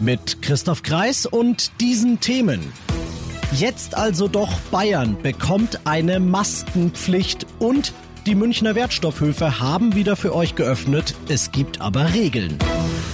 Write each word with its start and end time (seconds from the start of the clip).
Mit 0.00 0.40
Christoph 0.40 0.82
Kreis 0.82 1.26
und 1.26 1.72
diesen 1.78 2.20
Themen. 2.20 2.72
Jetzt 3.52 3.94
also 3.94 4.28
doch 4.28 4.58
Bayern 4.70 5.20
bekommt 5.22 5.80
eine 5.86 6.20
Maskenpflicht 6.20 7.46
und 7.58 7.92
die 8.24 8.34
Münchner 8.34 8.74
Wertstoffhöfe 8.74 9.60
haben 9.60 9.94
wieder 9.94 10.16
für 10.16 10.34
euch 10.34 10.54
geöffnet. 10.54 11.14
Es 11.28 11.52
gibt 11.52 11.82
aber 11.82 12.14
Regeln. 12.14 12.56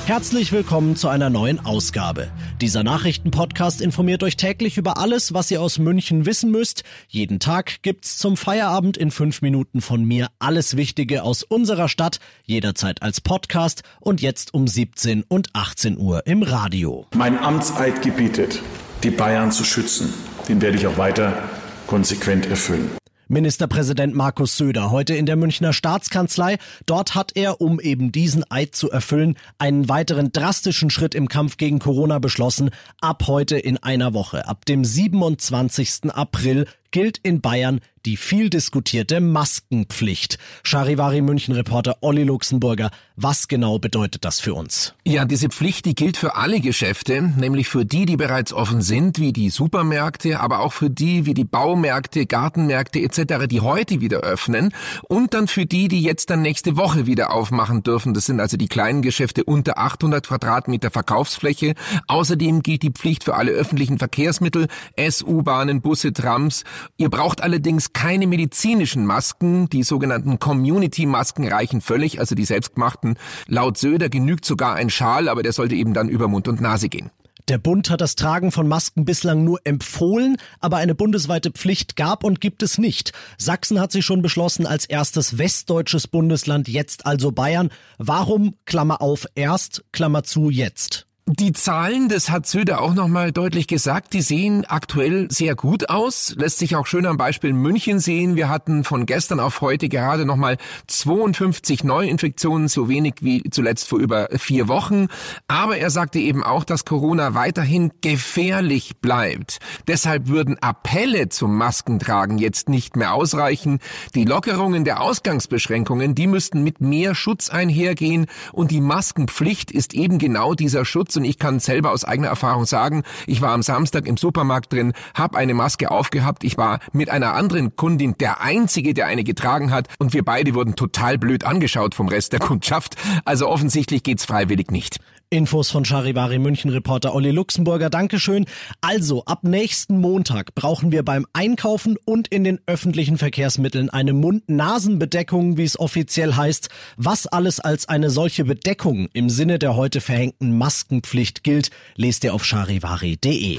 Herzlich 0.07 0.53
willkommen 0.53 0.97
zu 0.97 1.09
einer 1.09 1.31
neuen 1.31 1.65
Ausgabe. 1.65 2.29
Dieser 2.61 2.85
Nachrichtenpodcast 2.85 3.81
informiert 3.81 4.23
euch 4.23 4.37
täglich 4.37 4.79
über 4.79 4.99
alles, 4.99 5.35
was 5.35 5.51
ihr 5.51 5.61
aus 5.61 5.79
München 5.79 6.27
wissen 6.27 6.51
müsst. 6.51 6.85
Jeden 7.09 7.41
Tag 7.41 7.83
gibt's 7.83 8.17
zum 8.17 8.37
Feierabend 8.37 8.97
in 8.97 9.11
fünf 9.11 9.43
Minuten 9.43 9.81
von 9.81 10.05
mir 10.05 10.29
alles 10.39 10.77
Wichtige 10.77 11.23
aus 11.23 11.43
unserer 11.43 11.89
Stadt, 11.89 12.21
jederzeit 12.45 13.03
als 13.03 13.21
Podcast 13.21 13.83
und 14.01 14.23
jetzt 14.23 14.55
um 14.55 14.67
17 14.67 15.25
und 15.27 15.49
18 15.55 15.99
Uhr 15.99 16.27
im 16.27 16.43
Radio. 16.43 17.07
Mein 17.15 17.39
Amtseid 17.39 18.03
gebietet, 18.03 18.63
die 19.03 19.11
Bayern 19.11 19.51
zu 19.51 19.65
schützen. 19.65 20.15
Den 20.49 20.61
werde 20.61 20.77
ich 20.77 20.87
auch 20.87 20.99
weiter 20.99 21.49
konsequent 21.87 22.47
erfüllen. 22.47 22.91
Ministerpräsident 23.29 24.15
Markus 24.15 24.57
Söder 24.57 24.93
heute 24.93 25.15
in 25.17 25.27
der 25.27 25.35
Münchner 25.35 25.73
Staatskanzlei. 25.73 26.59
Dort 26.87 27.17
hat 27.17 27.33
er, 27.35 27.61
um 27.61 27.81
eben 27.81 28.13
diesen 28.13 28.49
Eid 28.51 28.77
zu 28.77 28.89
erfüllen, 28.89 29.37
einen 29.59 29.89
weiteren 29.89 30.31
drastischen 30.31 30.91
Schritt 30.91 31.17
im 31.17 31.29
Kampf 31.29 31.57
gegen 31.57 31.81
Corona 31.81 32.21
beschlossen. 32.21 32.71
Ab 33.01 33.25
heute 33.27 33.59
in 33.59 33.79
einer 33.79 34.15
Woche, 34.15 34.47
ab 34.47 34.65
dem 34.65 34.85
27. 34.85 36.13
April, 36.13 36.67
gilt 36.91 37.19
in 37.19 37.41
Bayern 37.41 37.81
die 38.07 38.17
viel 38.17 38.51
diskutierte 38.51 39.21
Maskenpflicht. 39.21 40.39
Charivari 40.63 41.23
München-Reporter 41.23 41.97
Olli 42.03 42.23
Luxemburger, 42.23 42.91
was 43.17 43.49
genau 43.49 43.81
bedeutet 43.81 44.25
das 44.25 44.39
für 44.39 44.55
uns? 44.55 44.95
Ja, 45.05 45.25
diese 45.25 45.49
Pflicht, 45.49 45.87
die 45.87 45.97
gilt 45.97 46.17
für 46.17 46.37
alle 46.37 46.61
Geschäfte, 46.61 47.21
nämlich 47.21 47.69
für 47.69 47.85
die, 47.85 48.07
die 48.07 48.17
bereits 48.17 48.53
offen 48.53 48.81
sind, 48.81 49.19
wie 49.19 49.33
die 49.33 49.51
Supermärkte, 49.51 50.39
aber 50.39 50.61
auch 50.61 50.73
für 50.73 50.89
die, 50.89 51.27
wie 51.27 51.35
die 51.35 51.45
Baumärkte, 51.45 52.27
Gartenmärkte 52.27 53.01
etc., 53.01 53.47
die 53.49 53.61
heute 53.61 54.01
wieder 54.01 54.21
öffnen 54.21 54.73
und 55.09 55.35
dann 55.35 55.49
für 55.49 55.67
die, 55.67 55.89
die 55.89 56.03
jetzt 56.03 56.31
dann 56.31 56.43
nächste 56.43 56.77
Woche 56.77 57.07
wieder 57.07 57.33
aufmachen 57.33 57.83
dürfen. 57.83 58.15
Das 58.15 58.27
sind 58.27 58.39
also 58.39 58.57
die 58.57 58.69
kleinen 58.69 59.03
Geschäfte 59.03 59.43
unter 59.43 59.79
800 59.79 60.29
Quadratmeter 60.29 60.93
Verkaufsfläche. 60.93 61.75
Außerdem 62.07 62.63
gilt 62.63 62.85
die 62.85 62.91
Pflicht 62.91 63.25
für 63.25 63.35
alle 63.35 63.51
öffentlichen 63.51 63.99
Verkehrsmittel, 63.99 64.69
S-U-Bahnen, 64.95 65.81
Busse, 65.81 66.13
Trams 66.13 66.63
Ihr 66.97 67.11
braucht 67.11 67.43
allerdings 67.43 67.93
keine 67.93 68.27
medizinischen 68.27 69.07
Masken. 69.07 69.69
Die 69.69 69.83
sogenannten 69.83 70.39
Community-Masken 70.39 71.49
reichen 71.49 71.81
völlig, 71.81 72.21
also 72.21 72.35
die 72.35 72.45
selbstgemachten. 72.45 73.19
Laut 73.47 73.79
Söder 73.79 74.09
genügt 74.09 74.45
sogar 74.45 74.75
ein 74.75 74.91
Schal, 74.91 75.29
aber 75.29 75.43
der 75.43 75.53
sollte 75.53 75.75
eben 75.75 75.95
dann 75.95 76.09
über 76.09 76.29
Mund 76.29 76.49
und 76.49 76.61
Nase 76.61 76.89
gehen. 76.89 77.11
Der 77.49 77.59
Bund 77.59 77.91
hat 77.91 78.01
das 78.01 78.17
Tragen 78.17 78.51
von 78.51 78.67
Masken 78.67 79.05
bislang 79.05 79.45
nur 79.45 79.61
empfohlen, 79.63 80.37
aber 80.59 80.79
eine 80.79 80.97
bundesweite 80.97 81.53
Pflicht 81.53 81.95
gab 81.95 82.25
und 82.25 82.41
gibt 82.41 82.61
es 82.65 82.77
nicht. 82.77 83.13
Sachsen 83.39 83.81
hat 83.81 83.93
sich 83.93 84.05
schon 84.05 84.21
beschlossen 84.21 84.67
als 84.67 84.85
erstes 84.85 85.39
westdeutsches 85.39 86.09
Bundesland, 86.09 86.67
jetzt 86.67 87.07
also 87.07 87.31
Bayern. 87.31 87.71
Warum, 87.99 88.57
Klammer 88.65 89.01
auf, 89.01 89.27
erst, 89.37 89.85
Klammer 89.93 90.25
zu, 90.25 90.51
jetzt? 90.51 91.06
Die 91.29 91.53
Zahlen, 91.53 92.09
das 92.09 92.31
hat 92.31 92.47
Söder 92.47 92.81
auch 92.81 92.95
nochmal 92.95 93.33
deutlich 93.33 93.67
gesagt, 93.67 94.13
die 94.13 94.23
sehen 94.23 94.65
aktuell 94.65 95.29
sehr 95.29 95.57
gut 95.57 95.91
aus. 95.91 96.37
Lässt 96.39 96.59
sich 96.59 96.77
auch 96.77 96.87
schön 96.87 97.05
am 97.05 97.17
Beispiel 97.17 97.53
München 97.53 97.99
sehen. 97.99 98.37
Wir 98.37 98.49
hatten 98.49 98.85
von 98.85 99.07
gestern 99.07 99.41
auf 99.41 99.61
heute 99.61 99.89
gerade 99.89 100.25
nochmal 100.25 100.57
52 100.87 101.83
Neuinfektionen, 101.83 102.69
so 102.69 102.89
wenig 102.89 103.15
wie 103.23 103.43
zuletzt 103.51 103.89
vor 103.89 103.99
über 103.99 104.29
vier 104.39 104.69
Wochen. 104.69 105.09
Aber 105.49 105.77
er 105.77 105.91
sagte 105.91 106.21
eben 106.21 106.45
auch, 106.45 106.63
dass 106.63 106.85
Corona 106.85 107.35
weiterhin 107.35 107.91
gefährlich 108.03 108.99
bleibt. 108.99 109.59
Deshalb 109.89 110.29
würden 110.29 110.63
Appelle 110.63 111.29
zum 111.29 111.57
Maskentragen 111.57 112.39
jetzt 112.39 112.69
nicht 112.69 112.95
mehr 112.95 113.15
ausreichen. 113.15 113.81
Die 114.15 114.27
Lockerungen 114.27 114.85
der 114.85 115.01
Ausgangsbeschränkungen, 115.01 116.15
die 116.15 116.29
müssten 116.29 116.63
mit 116.63 116.81
mehr 116.81 117.17
Schutz 117.17 117.49
einhergehen. 117.51 118.27
Und 118.53 118.71
die 118.71 118.81
Maskenpflicht 118.81 119.73
ist 119.73 119.93
eben 119.93 120.21
genau 120.21 120.55
dieser 120.55 120.85
Schutz 120.85 121.16
und 121.17 121.25
ich 121.25 121.39
kann 121.39 121.61
selber 121.61 121.93
aus 121.93 122.05
eigener 122.05 122.29
Erfahrung 122.29 122.67
sagen, 122.67 123.03
ich 123.27 123.41
war 123.41 123.53
am 123.53 123.63
Samstag 123.63 124.07
im 124.07 124.17
Supermarkt 124.17 124.73
drin, 124.73 124.93
habe 125.15 125.39
eine 125.39 125.55
Maske 125.55 125.91
aufgehabt, 125.91 126.45
ich 126.45 126.57
war 126.57 126.81
mit 126.93 127.11
einer 127.11 127.35
anderen 127.35 127.77
Kundin 127.77 128.17
der 128.19 128.41
einzige, 128.41 128.95
der 128.95 129.07
eine 129.07 129.25
getragen 129.25 129.71
hat 129.71 129.89
und 129.99 130.13
wir 130.13 130.25
beide 130.25 130.55
wurden 130.55 130.77
total 130.77 131.19
blöd 131.19 131.45
angeschaut 131.45 131.95
vom 131.95 132.09
Rest 132.09 132.33
der 132.33 132.41
Kundschaft. 132.47 132.97
Also 133.25 133.49
offensichtlich 133.49 134.03
geht's 134.03 134.25
freiwillig 134.25 134.71
nicht. 134.71 134.99
Infos 135.31 135.71
von 135.71 135.85
Charivari 135.85 136.39
München 136.39 136.71
Reporter 136.71 137.15
Olli 137.15 137.31
Luxemburger. 137.31 137.91
Dankeschön. 137.91 138.47
Also, 138.81 139.25
ab 139.25 139.43
nächsten 139.43 139.99
Montag 139.99 140.55
brauchen 140.55 140.93
wir 140.93 141.05
beim 141.05 141.27
Einkaufen 141.33 141.97
und 142.05 142.29
in 142.29 142.45
den 142.45 142.61
öffentlichen 142.67 143.19
Verkehrsmitteln 143.19 143.91
eine 143.91 144.13
Mund-Nasen-Bedeckung, 144.13 145.57
wie 145.57 145.65
es 145.65 145.79
offiziell 145.79 146.35
heißt. 146.35 146.69
Was 146.97 147.27
alles 147.27 147.61
als 147.61 147.89
eine 147.89 148.11
solche 148.11 148.45
Bedeckung 148.45 149.09
im 149.13 149.29
Sinne 149.29 149.59
der 149.59 149.75
heute 149.75 150.01
verhängten 150.01 150.57
Maskenpflicht 150.57 151.43
gilt, 151.43 151.71
lest 151.97 152.23
ihr 152.25 152.33
auf 152.33 152.45
charivari.de. 152.45 153.59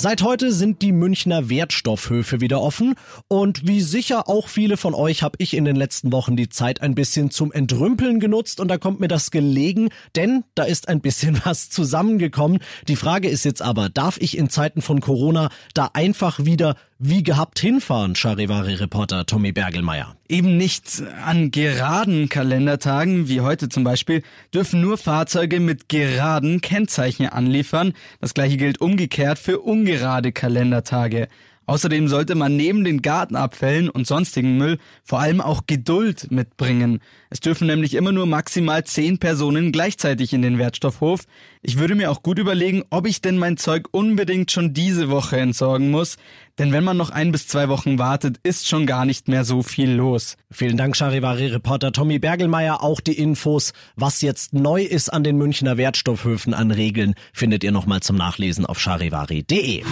Seit 0.00 0.22
heute 0.22 0.52
sind 0.52 0.80
die 0.80 0.92
Münchner 0.92 1.50
Wertstoffhöfe 1.50 2.40
wieder 2.40 2.60
offen 2.60 2.94
und 3.26 3.66
wie 3.66 3.80
sicher 3.80 4.28
auch 4.28 4.46
viele 4.46 4.76
von 4.76 4.94
euch 4.94 5.24
habe 5.24 5.34
ich 5.38 5.54
in 5.54 5.64
den 5.64 5.74
letzten 5.74 6.12
Wochen 6.12 6.36
die 6.36 6.48
Zeit 6.48 6.82
ein 6.82 6.94
bisschen 6.94 7.32
zum 7.32 7.50
Entrümpeln 7.50 8.20
genutzt 8.20 8.60
und 8.60 8.68
da 8.68 8.78
kommt 8.78 9.00
mir 9.00 9.08
das 9.08 9.32
gelegen, 9.32 9.88
denn 10.14 10.44
da 10.54 10.62
ist 10.62 10.86
ein 10.86 11.00
bisschen 11.00 11.40
was 11.44 11.68
zusammengekommen. 11.68 12.60
Die 12.86 12.94
Frage 12.94 13.28
ist 13.28 13.44
jetzt 13.44 13.60
aber, 13.60 13.88
darf 13.88 14.18
ich 14.20 14.38
in 14.38 14.50
Zeiten 14.50 14.82
von 14.82 15.00
Corona 15.00 15.50
da 15.74 15.90
einfach 15.94 16.44
wieder 16.44 16.76
wie 17.00 17.22
gehabt 17.22 17.60
hinfahren, 17.60 18.16
Charivari-Reporter 18.16 19.24
Tommy 19.24 19.52
Bergelmeier. 19.52 20.16
Eben 20.28 20.56
nicht 20.56 21.02
an 21.24 21.52
geraden 21.52 22.28
Kalendertagen, 22.28 23.28
wie 23.28 23.40
heute 23.40 23.68
zum 23.68 23.84
Beispiel, 23.84 24.22
dürfen 24.52 24.80
nur 24.80 24.98
Fahrzeuge 24.98 25.60
mit 25.60 25.88
geraden 25.88 26.60
Kennzeichen 26.60 27.28
anliefern. 27.28 27.92
Das 28.20 28.34
gleiche 28.34 28.56
gilt 28.56 28.80
umgekehrt 28.80 29.38
für 29.38 29.60
ungerade 29.88 30.32
Kalendertage. 30.32 31.26
Außerdem 31.68 32.08
sollte 32.08 32.34
man 32.34 32.56
neben 32.56 32.82
den 32.82 33.02
Gartenabfällen 33.02 33.90
und 33.90 34.06
sonstigen 34.06 34.56
Müll 34.56 34.78
vor 35.04 35.20
allem 35.20 35.42
auch 35.42 35.66
Geduld 35.66 36.30
mitbringen. 36.30 37.00
Es 37.28 37.40
dürfen 37.40 37.66
nämlich 37.66 37.92
immer 37.92 38.10
nur 38.10 38.24
maximal 38.24 38.84
zehn 38.84 39.18
Personen 39.18 39.70
gleichzeitig 39.70 40.32
in 40.32 40.40
den 40.40 40.56
Wertstoffhof. 40.56 41.24
Ich 41.60 41.78
würde 41.78 41.94
mir 41.94 42.10
auch 42.10 42.22
gut 42.22 42.38
überlegen, 42.38 42.84
ob 42.88 43.06
ich 43.06 43.20
denn 43.20 43.36
mein 43.36 43.58
Zeug 43.58 43.88
unbedingt 43.90 44.50
schon 44.50 44.72
diese 44.72 45.10
Woche 45.10 45.36
entsorgen 45.36 45.90
muss. 45.90 46.16
Denn 46.58 46.72
wenn 46.72 46.84
man 46.84 46.96
noch 46.96 47.10
ein 47.10 47.32
bis 47.32 47.46
zwei 47.46 47.68
Wochen 47.68 47.98
wartet, 47.98 48.38
ist 48.44 48.66
schon 48.66 48.86
gar 48.86 49.04
nicht 49.04 49.28
mehr 49.28 49.44
so 49.44 49.62
viel 49.62 49.90
los. 49.90 50.38
Vielen 50.50 50.78
Dank, 50.78 50.96
Charivari-Reporter 50.96 51.92
Tommy 51.92 52.18
Bergelmeier. 52.18 52.82
Auch 52.82 53.02
die 53.02 53.18
Infos, 53.18 53.74
was 53.94 54.22
jetzt 54.22 54.54
neu 54.54 54.82
ist 54.84 55.12
an 55.12 55.22
den 55.22 55.36
Münchner 55.36 55.76
Wertstoffhöfen 55.76 56.54
an 56.54 56.70
Regeln, 56.70 57.14
findet 57.34 57.62
ihr 57.62 57.72
nochmal 57.72 58.00
zum 58.00 58.16
Nachlesen 58.16 58.64
auf 58.64 58.80
charivari.de. 58.80 59.84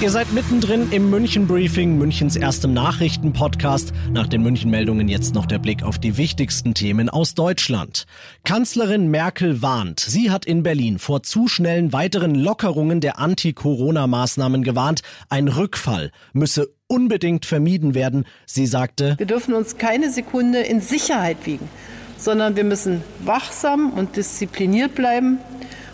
Ihr 0.00 0.10
seid 0.10 0.32
mittendrin 0.32 0.92
im 0.92 1.10
München 1.10 1.48
Briefing, 1.48 1.98
Münchens 1.98 2.36
erstem 2.36 2.72
Nachrichtenpodcast. 2.72 3.92
Nach 4.12 4.28
den 4.28 4.44
München-Meldungen 4.44 5.08
jetzt 5.08 5.34
noch 5.34 5.44
der 5.44 5.58
Blick 5.58 5.82
auf 5.82 5.98
die 5.98 6.16
wichtigsten 6.16 6.72
Themen 6.72 7.08
aus 7.08 7.34
Deutschland. 7.34 8.06
Kanzlerin 8.44 9.10
Merkel 9.10 9.60
warnt. 9.60 9.98
Sie 9.98 10.30
hat 10.30 10.44
in 10.44 10.62
Berlin 10.62 11.00
vor 11.00 11.24
zu 11.24 11.48
schnellen 11.48 11.92
weiteren 11.92 12.36
Lockerungen 12.36 13.00
der 13.00 13.18
Anti-Corona-Maßnahmen 13.18 14.62
gewarnt. 14.62 15.02
Ein 15.30 15.48
Rückfall 15.48 16.12
müsse 16.32 16.68
unbedingt 16.86 17.44
vermieden 17.44 17.96
werden. 17.96 18.24
Sie 18.46 18.66
sagte, 18.66 19.14
wir 19.18 19.26
dürfen 19.26 19.52
uns 19.52 19.78
keine 19.78 20.12
Sekunde 20.12 20.60
in 20.60 20.80
Sicherheit 20.80 21.38
wiegen, 21.44 21.68
sondern 22.16 22.54
wir 22.54 22.64
müssen 22.64 23.02
wachsam 23.24 23.92
und 23.92 24.14
diszipliniert 24.14 24.94
bleiben. 24.94 25.38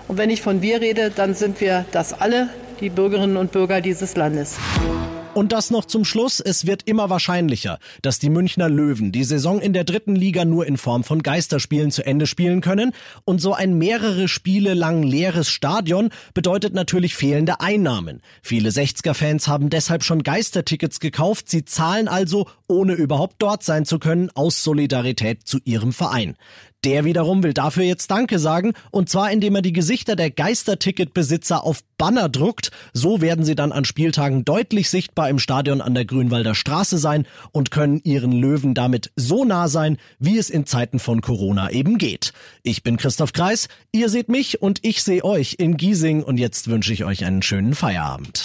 Und 0.09 0.19
wenn 0.19 0.29
ich 0.29 0.43
von 0.43 0.61
wir 0.61 0.83
rede, 0.83 1.11
dann 1.11 1.35
sind 1.35 1.63
wir 1.63 1.87
das 1.91 2.13
alle, 2.13 2.51
die 2.81 2.91
Bürgerinnen 2.91 3.37
und 3.37 3.53
Bürger 3.53 3.81
dieses 3.81 4.17
Landes. 4.17 4.57
Und 5.35 5.51
das 5.51 5.71
noch 5.71 5.85
zum 5.85 6.05
Schluss. 6.05 6.39
Es 6.39 6.65
wird 6.65 6.83
immer 6.85 7.11
wahrscheinlicher, 7.11 7.81
dass 8.03 8.21
die 8.21 8.31
Münchner 8.31 8.69
Löwen 8.69 9.11
die 9.11 9.25
Saison 9.25 9.61
in 9.61 9.73
der 9.73 9.83
dritten 9.83 10.15
Liga 10.15 10.45
nur 10.45 10.65
in 10.65 10.77
Form 10.77 11.03
von 11.03 11.25
Geisterspielen 11.25 11.91
zu 11.91 12.07
Ende 12.07 12.29
spielen 12.29 12.61
können. 12.61 12.93
Und 13.25 13.41
so 13.41 13.53
ein 13.53 13.77
mehrere 13.77 14.29
Spiele 14.29 14.75
lang 14.75 15.03
leeres 15.03 15.49
Stadion 15.49 16.11
bedeutet 16.35 16.73
natürlich 16.73 17.17
fehlende 17.17 17.61
Einnahmen. 17.61 18.23
Viele 18.43 18.69
60er-Fans 18.71 19.49
haben 19.49 19.71
deshalb 19.71 20.05
schon 20.05 20.23
Geistertickets 20.23 21.01
gekauft. 21.01 21.51
Sie 21.51 21.65
zahlen 21.65 22.07
also, 22.07 22.47
ohne 22.69 22.93
überhaupt 22.93 23.35
dort 23.41 23.65
sein 23.65 23.85
zu 23.85 23.99
können, 23.99 24.31
aus 24.37 24.63
Solidarität 24.63 25.49
zu 25.49 25.59
ihrem 25.65 25.93
Verein. 25.93 26.37
Der 26.85 27.07
wiederum 27.07 27.43
will 27.43 27.55
dafür 27.55 27.85
jetzt 27.85 28.11
Danke 28.11 28.39
sagen, 28.39 28.75
und 28.91 29.09
zwar 29.09 29.31
indem 29.31 29.55
er 29.55 29.63
die 29.63 29.73
Gesichter 29.73 30.17
der 30.17 30.31
Geisterticketbesitzer 30.31 31.65
auf 31.65 31.83
Banner 31.97 32.29
druckt. 32.29 32.73
So 32.93 33.23
werden 33.23 33.43
sie 33.43 33.55
dann 33.55 33.73
an 33.73 33.87
Spieltagen 33.87 34.45
deutlich 34.45 34.91
sichtbar 34.91 35.31
im 35.31 35.39
Stadion 35.39 35.81
an 35.81 35.95
der 35.95 36.05
Grünwalder 36.05 36.55
Straße 36.55 36.99
sein 36.99 37.27
und 37.53 37.71
können 37.71 38.03
ihren 38.05 38.33
Löwen 38.33 38.75
damit 38.75 39.13
so 39.17 39.47
nah 39.47 39.69
sein, 39.69 39.97
wie 40.19 40.37
es 40.37 40.51
in 40.51 40.67
Zeiten 40.67 40.99
von 40.99 41.23
Corona 41.23 41.71
eben 41.71 41.97
geht. 41.97 42.35
Ich 42.63 42.83
bin 42.83 42.99
Christoph 42.99 43.33
Kreis, 43.33 43.69
ihr 43.93 44.11
seht 44.11 44.29
mich 44.29 44.61
und 44.61 44.81
ich 44.83 45.03
sehe 45.03 45.25
euch 45.25 45.57
in 45.59 45.79
Giesing 45.79 46.23
und 46.23 46.37
jetzt 46.37 46.69
wünsche 46.69 46.93
ich 46.93 47.05
euch 47.07 47.25
einen 47.25 47.41
schönen 47.41 47.75
Feierabend. 47.75 48.45